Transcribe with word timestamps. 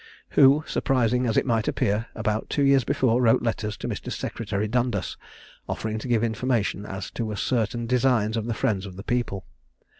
who, 0.29 0.63
surprising 0.65 1.27
as 1.27 1.37
it 1.37 1.45
might 1.45 1.67
appear, 1.67 2.07
about 2.15 2.49
two 2.49 2.63
years 2.63 2.83
before 2.83 3.21
wrote 3.21 3.43
letters 3.43 3.77
to 3.77 3.87
Mr. 3.87 4.11
Secretary 4.11 4.67
Dundas, 4.67 5.15
offering 5.69 5.99
to 5.99 6.07
give 6.07 6.23
information 6.23 6.87
as 6.87 7.11
to 7.11 7.35
certain 7.35 7.85
designs 7.85 8.35
of 8.35 8.47
the 8.47 8.55
Friends 8.55 8.87
of 8.87 8.95
the 8.95 9.03
People. 9.03 9.45